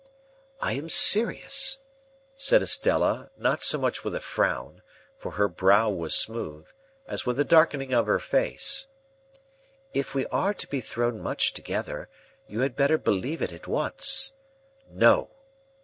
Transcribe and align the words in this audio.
"I 0.59 0.73
am 0.73 0.89
serious," 0.89 1.77
said 2.35 2.63
Estella, 2.63 3.29
not 3.37 3.61
so 3.61 3.77
much 3.77 4.03
with 4.03 4.15
a 4.15 4.19
frown 4.19 4.81
(for 5.15 5.33
her 5.33 5.47
brow 5.47 5.91
was 5.91 6.15
smooth) 6.15 6.67
as 7.05 7.27
with 7.27 7.39
a 7.39 7.43
darkening 7.43 7.93
of 7.93 8.07
her 8.07 8.17
face; 8.17 8.87
"if 9.93 10.15
we 10.15 10.25
are 10.31 10.55
to 10.55 10.67
be 10.67 10.81
thrown 10.81 11.21
much 11.21 11.53
together, 11.53 12.09
you 12.47 12.61
had 12.61 12.75
better 12.75 12.97
believe 12.97 13.43
it 13.43 13.53
at 13.53 13.67
once. 13.67 14.33
No!" 14.89 15.29